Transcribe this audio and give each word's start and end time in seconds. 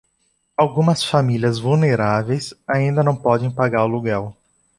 Algumas 0.57 1.03
famílias 1.05 1.59
vulneráveis 1.59 2.55
ainda 2.67 3.03
não 3.03 3.15
podem 3.15 3.51
pagar 3.51 3.81
o 3.81 3.83
aluguel 3.83 4.35